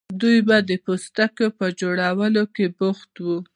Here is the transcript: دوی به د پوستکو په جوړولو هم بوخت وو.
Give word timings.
دوی 0.21 0.37
به 0.47 0.57
د 0.69 0.71
پوستکو 0.85 1.45
په 1.57 1.65
جوړولو 1.79 2.41
هم 2.49 2.69
بوخت 2.79 3.11
وو. 3.25 3.37